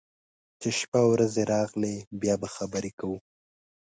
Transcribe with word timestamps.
چې 0.61 0.69
شپه 0.79 0.99
او 1.03 1.09
رځې 1.19 1.43
راغلې، 1.53 1.95
بیا 2.21 2.35
به 2.41 2.47
خبرې 2.55 2.91
کوو. 2.99 3.17